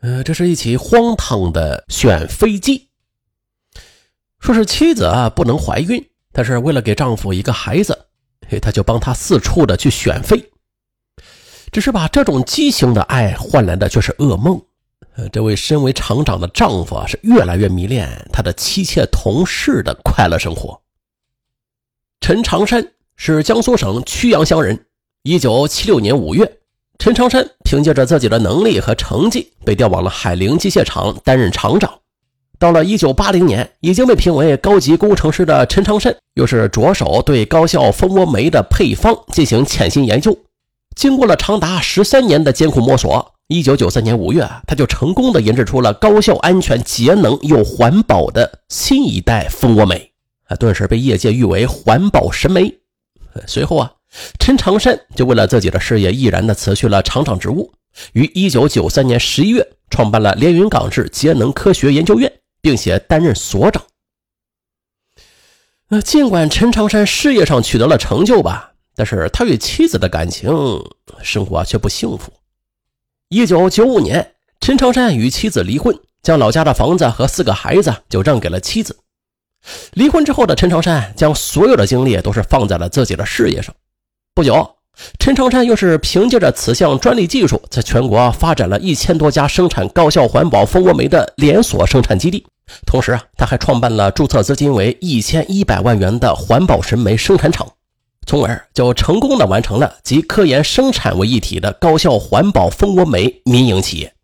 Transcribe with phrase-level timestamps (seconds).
[0.00, 2.88] 呃，这是一起荒唐的选妃记。
[4.38, 8.06] 说是妻子啊不能怀孕，但是为了给丈夫一个孩子，
[8.48, 10.50] 嘿他就帮他四处的去选妃。
[11.70, 14.60] 只是把这种畸形的爱换来的却是噩梦。
[15.16, 20.80] 呃，这位身为厂长的丈夫啊，是越来越迷恋他的妻妾同事的快乐生活。
[22.20, 24.86] 陈长山是江苏省曲阳乡人。
[25.22, 26.59] 一九七六年五月，
[27.00, 31.90] 陈长山凭借着自己的能力和成绩，被调往了海陵机械厂担任厂长。
[32.58, 40.36] 到了一九八零年，已经被评为高级工程师的陈长山，又是着手对高效蜂窝煤的配方进行潜心研究。
[40.94, 50.12] 经过了长达十三年的艰苦摸索，一九九三年五月，他就成功的研制出了高效、安全、节能又环保的新一代蜂窝煤，
[50.48, 52.70] 啊，顿时被业界誉为环保神煤。
[53.46, 53.90] 随后啊，
[54.38, 57.72] 陈长山就为了自己的事业，毅然的辞去了厂长职务，
[58.12, 62.32] 于一九九三年十一月创办了连云港市节能科学研究院。
[62.62, 63.82] 并且担任所长。
[65.88, 70.52] 那尽管陈长山事业上取得了成就吧，但是他与妻子的感情
[71.22, 72.30] 生活却不幸福。
[73.28, 78.98] 一九九五年，陈长山与妻子离婚，将老家的房子和四个孩子就让给了妻子。
[79.92, 83.74] 离婚之后的陈长山将所有的精力都是放在了自己的事业上。
[84.40, 84.76] 不久。
[85.18, 92.46] 陈长山又是凭借着此项专利技术，在全国发展了一千多家生产高效环保蜂窝煤的连锁生产基地。
[92.86, 97.70] 同时啊，他还创办了注册资金为一千一百万元的环保神煤生产厂，
[98.26, 104.14] 从而就成功的完成了集科研生产为一体的高效环保蜂窝煤民营企业。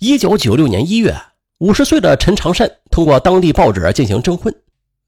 [0.00, 1.16] 一九九六年一月，
[1.60, 4.54] 五十岁的陈长山通过当地报纸进行征婚，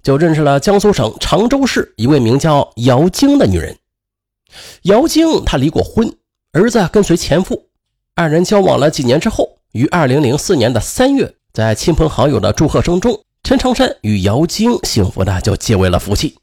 [0.05, 3.77] 就认识了江苏省常州市一位名叫姚晶的女人。
[4.83, 6.15] 姚晶，她离过婚，
[6.53, 7.71] 儿子跟随前夫，
[8.15, 16.37] 二人交往了几年之后，于二零零四年的三月，在亲朋好友的祝贺声中，陈长山与姚晶幸福的就结为了夫妻。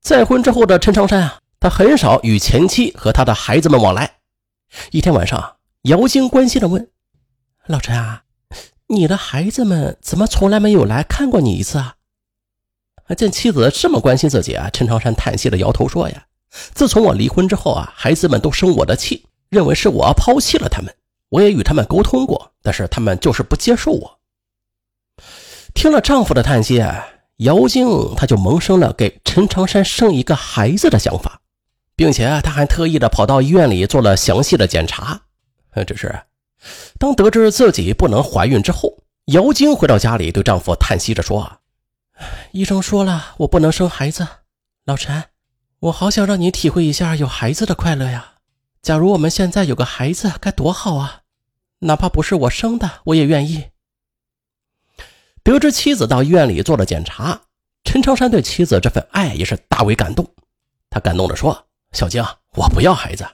[0.00, 4.16] 再婚之后的陈长山啊，他很少与前妻和他的孩子们往来。
[4.90, 6.90] 一天晚上，姚晶关心的问
[7.68, 8.24] ：“老陈啊，
[8.88, 11.94] 你的孩子们怎么从来没有来看过你一次啊？”
[13.16, 16.26] 见妻子这么关心自己啊，陈长山叹息的摇头说：“呀。”
[16.74, 20.94] 自从我离婚之后啊，孩子们都生我的气，认为是我抛弃了他们。
[21.30, 24.18] 我也与他们沟通过，但是他们就是不接受我。
[25.72, 27.06] 听了丈夫的叹息啊，
[27.38, 31.40] 姚静她就萌生了给陈长山生一个孩子的想法，
[31.96, 35.22] 并且她还特意的跑到医院里做了详细的检查。
[35.86, 36.14] 只是
[36.98, 38.98] 当得知自己不能怀孕之后，
[39.28, 41.56] 姚晶回到家里对丈夫叹息着说：“啊
[42.52, 44.26] 医生说了，我不能生孩子，
[44.84, 45.24] 老陈。”
[45.82, 48.34] 我好想让你体会一下有孩子的快乐呀！
[48.82, 51.22] 假如我们现在有个孩子，该多好啊！
[51.80, 53.70] 哪怕不是我生的，我也愿意。
[55.42, 57.42] 得知妻子到医院里做了检查，
[57.82, 60.32] 陈长山对妻子这份爱也是大为感动。
[60.88, 62.24] 他感动地说：“小晶，
[62.54, 63.26] 我不要孩子，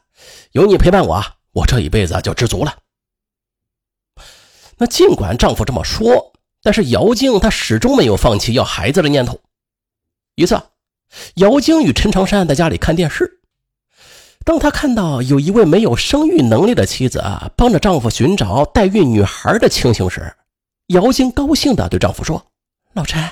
[0.53, 1.23] 有你陪伴我，
[1.53, 2.79] 我这一辈子就知足了。”
[4.79, 6.33] 那尽管丈夫这么说，
[6.63, 9.41] 但是姚静她始终没有放弃要孩子的念头。
[10.35, 10.61] 一次。
[11.37, 13.41] 姚晶与陈长山在家里看电视，
[14.45, 20.35] 当他看到有一位没有生育能力的妻子啊，帮着丈夫寻找代孕女孩的情形时，
[20.89, 22.45] 姚晶高兴地对丈夫说
[22.93, 23.27] ：“老陈，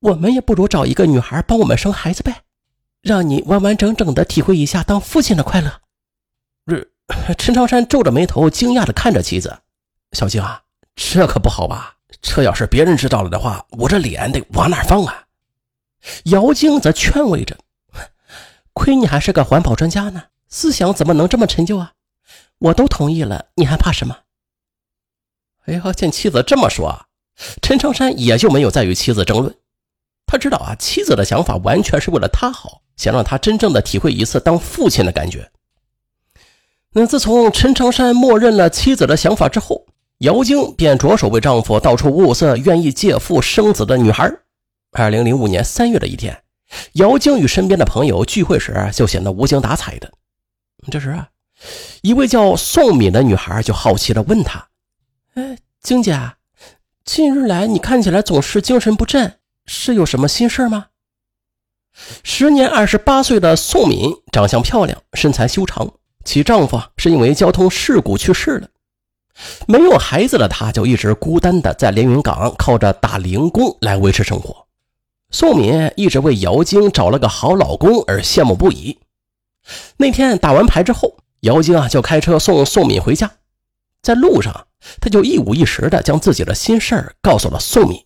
[0.00, 2.42] 我们也不如找一个女孩帮我们生孩子呗，
[3.00, 5.80] 让你完完整整的体会一下当父亲的快乐。”
[7.38, 9.56] 陈长山皱着眉头，惊讶地看着妻子
[10.18, 10.64] ：“小静啊，
[10.96, 11.97] 这可不好吧？
[12.20, 15.24] 这要是别人知道了的话，我这脸得往哪放啊？”
[16.26, 17.56] 姚晶则劝慰着
[18.72, 21.92] ：“亏你还是个环保专家呢，思想怎么能这么陈旧啊？
[22.58, 24.16] 我都同意了，你还怕什么？”
[25.66, 27.06] 哎呀，见妻子这么说，
[27.60, 29.54] 陈长山也就没有再与妻子争论。
[30.26, 35.50] 他知道啊，妻子的想法完全是为了他好，想让他真正的体会一次当父亲的感觉。
[36.92, 39.87] 那自从陈长山默认了妻子的想法之后，
[40.18, 44.28] 姚晶便着手为丈夫到处物色愿意借腹生子的女孩。
[44.90, 46.42] 二零零五年三月的一天，
[46.94, 50.10] 姚晶与身边的朋友聚会时，就显得无精打采的。
[50.90, 51.28] 这时啊，
[52.02, 54.68] 一位叫宋敏的女孩就好奇地问他
[55.34, 56.18] ：“哎，晶姐，
[57.04, 60.86] 近日来你看起来总是精神不振，是有什么心事吗？”
[62.24, 65.92] 时年二十八岁的宋敏，长相漂亮，身材修长，
[66.24, 68.68] 其丈夫是因为交通事故去世了。
[69.66, 74.66] 没有孩子的她，就一直孤单的在连云港靠着打零工来维持生活。
[75.30, 78.98] 宋敏一直为姚晶找了个好老公而羡慕不已。
[79.98, 83.30] 那天打完牌之后，姚晶啊就开车送宋敏回家。
[84.00, 84.66] 在路上，
[85.00, 88.02] 他就一五一十的将自己的心事告诉了宋敏。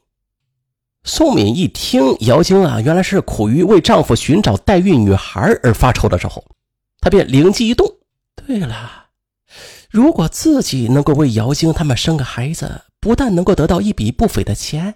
[1.05, 6.45] 宋敏一听姚晶啊，原来是苦于为丈夫寻找代孕女孩而发愁的时候，
[7.01, 7.87] 她便灵机一动。
[8.35, 9.02] 对了，
[9.93, 14.95] 如果自己能够为姚晶他们生个孩子，不但能够得到一笔不菲的钱，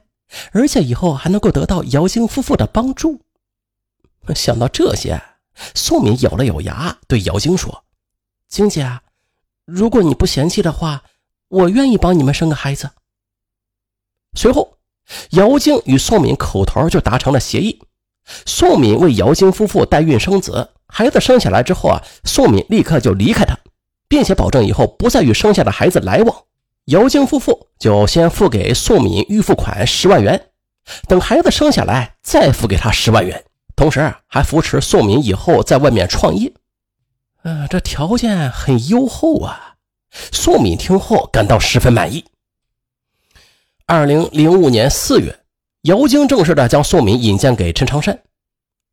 [0.52, 3.20] 而且以后还能够得到姚晶夫妇的帮助。
[4.34, 5.22] 想到这些，
[5.74, 7.84] 宋敏咬了咬牙，对姚晶说
[8.48, 9.00] ：“晶姐，
[9.66, 11.02] 如果你不嫌弃的话，
[11.48, 12.90] 我愿意帮你们生个孩子。”
[14.34, 14.78] 随后。
[15.30, 17.80] 姚晶与宋敏口头就达成了协议，
[18.44, 23.56] 宋敏为姚晶夫妇代孕生子，孩子生下来之后啊，宋敏立刻就离开他，
[24.08, 26.44] 并且保证以后不再与生下的孩子来往。
[26.86, 30.50] 姚晶夫妇就先付给宋敏预付款十万元，
[31.08, 33.44] 等孩子生下来再付给他十万元，
[33.74, 36.52] 同时还扶持宋敏以后在外面创业。
[37.42, 39.74] 嗯，这条件很优厚啊！
[40.32, 42.24] 宋敏听后感到十分满意。
[43.86, 45.40] 二零零五年四月，
[45.82, 48.20] 姚晶正式的将宋敏引荐给陈长山，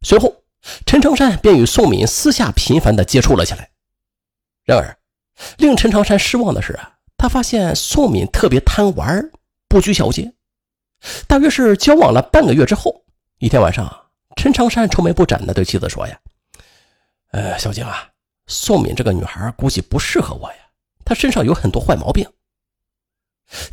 [0.01, 0.43] 随后
[0.85, 3.69] 陈长山便与宋敏私下频繁的接触了起来。
[4.65, 4.97] 然而，
[5.57, 9.31] 令陈长山失望的是啊，他发现宋敏特别贪玩，
[9.67, 10.33] 不拘小节。
[11.27, 13.03] 大约是交往了半个月之后，
[13.39, 13.93] 一天晚上，
[14.35, 16.17] 陈长山愁眉不展的对妻子说：“呀，
[17.31, 18.09] 呃，小静啊，
[18.47, 20.55] 宋敏这个女孩估计不适合我呀，
[21.03, 22.25] 她身上有很多坏毛病。”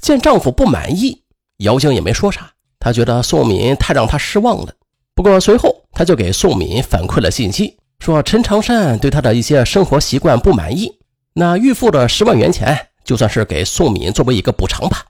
[0.00, 1.22] 见丈夫不满意，
[1.58, 2.52] 姚晶也没说啥。
[2.80, 4.74] 她觉得宋敏太让她失望了。
[5.14, 10.99] 不过随后，她就给宋敏反馈了信息，说陈长山对她的一些生活习惯不满意。
[11.40, 15.06] 那预付的十万元钱，就算是给宋敏作为一个补偿吧。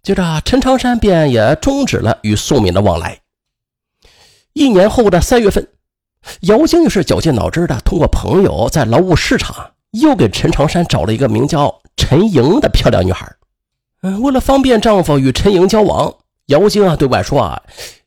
[0.00, 3.18] 接着，陈长山便也终止了与宋敏的往来。
[4.52, 5.66] 一年后的三月份，
[6.42, 13.28] 姚晶又是绞尽脑汁的通过朋友在劳务市场又给陈长山找了一个名叫陈莹的漂亮女孩。
[14.02, 16.14] 嗯，为了方便丈夫与陈莹交往，
[16.46, 17.60] 姚晶啊对外说啊，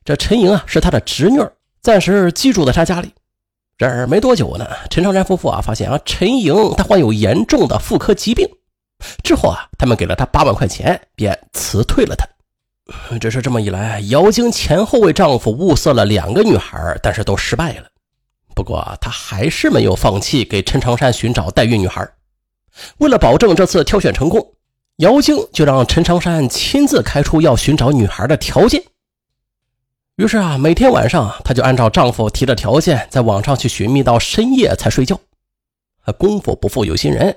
[0.06, 1.38] 这陈莹啊是她的侄女，
[1.82, 3.12] 暂时寄住在她家里。
[3.78, 8.48] 然而没多久呢，陈长山夫妇啊发现啊陈莹她患有严重的妇科疾病，
[9.22, 12.26] 之后啊他们给了她八万块钱，便辞退了她。
[13.18, 17.86] 只是这么一来，姚晶前后为丈夫物色了两个女孩，但是都失败了。
[18.54, 22.08] 不过她还是没有放弃给陈长山寻找代孕女孩。
[22.98, 24.52] 为了保证这次挑选成功。
[25.00, 28.82] 姚晶就让陈长山亲自开出要寻找女孩的条件。
[30.16, 35.20] 于是啊，每天晚上，她就按照丈夫提的条件，在网上去寻觅到深夜才睡觉。
[36.16, 37.36] 功夫不负有心人，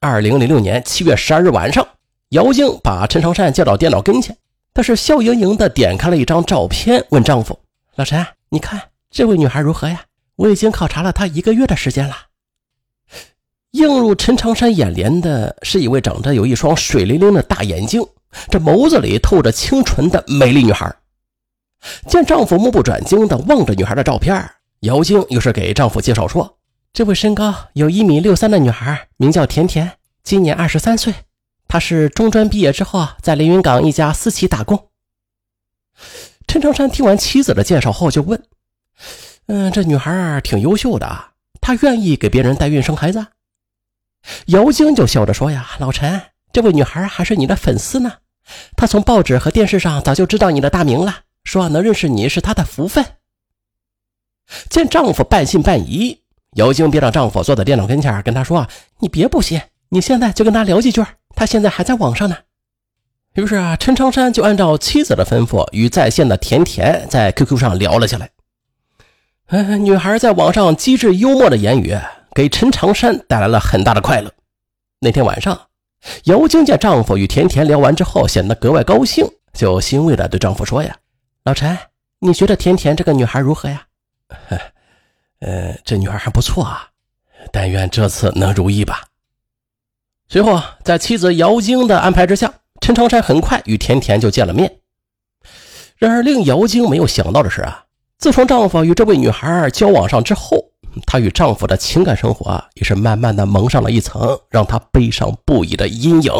[0.00, 1.86] 二零零六年七月十二日晚上，
[2.30, 4.36] 姚晶把陈长山叫到电脑跟前，
[4.74, 7.56] 她是笑盈盈的点开了一张照片，问丈夫
[7.94, 8.82] ：“老陈，你看
[9.12, 10.02] 这位女孩如何呀？
[10.34, 12.16] 我已经考察了她一个月的时间了。”
[13.72, 18.04] 映入陈长山眼帘的是一位长着有一双水灵灵的大眼睛，
[18.50, 20.92] 这眸子里透着清纯的美丽女孩。
[22.06, 26.58] 见丈夫目不转睛地望着女孩的照片，姚晶又是给丈夫介绍说
[26.92, 31.14] ：“这位身高有一米六三的女孩名叫甜甜，今年二十三岁。
[31.68, 34.88] 她是中专毕业之后在连云港一家私企打工。”
[36.48, 38.42] 陈长山听完妻子的介绍后就问
[39.46, 43.26] ：“嗯，这女孩挺优秀的，她愿意给别人代孕生孩子？”
[44.46, 46.20] 姚晶就笑着说：“呀，老陈，
[46.52, 48.14] 这位女孩还是你的粉丝呢。
[48.76, 53.04] 她从报纸和电视上早就知道你的大名了，说能认识你是她的福分。”
[54.68, 56.20] 见丈夫半信半疑，
[56.56, 58.66] 姚晶便让丈夫坐在电脑跟前，跟他说
[59.00, 62.36] ：“你别不信，你现在就跟他聊几句，他现在还在网上呢。”
[63.34, 68.30] 于是啊，陈长山就按照妻子的吩咐，与在线的甜甜在 QQ 上聊了起来。
[69.46, 71.96] 嗯，女孩在网上机智幽默的言语。
[72.34, 74.30] 给陈长山带来了很大的快乐。
[75.00, 75.60] 那天晚上，
[76.24, 80.96] 姚晶见丈夫与甜甜聊完之后，显得格外高兴，就欣慰地对丈夫说：“呀，
[81.48, 81.78] 老陈，
[82.18, 83.86] 你觉得甜甜这个女孩如何呀
[85.40, 86.90] ？”“呃，这女孩还不错啊，
[87.50, 89.06] 但愿这次能如意吧。”
[90.28, 92.52] 随后啊，在妻子姚晶的安排之下，
[92.82, 94.80] 陈长山很快与甜甜就见了面。
[95.96, 97.86] 然而，令姚晶没有想到的是啊，
[98.18, 100.62] 自从丈夫与这位女孩交往上之后，
[101.06, 106.30] 她与丈夫的情感生活啊，也是慢慢的蒙上了一层让她悲伤不已的阴影。